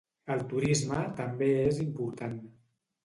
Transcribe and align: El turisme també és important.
El 0.35 0.39
turisme 0.53 1.03
també 1.21 1.51
és 1.67 1.83
important. 1.87 2.37